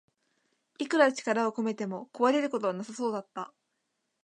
[0.79, 3.53] いくら力を込めても壊れることはなさそうだった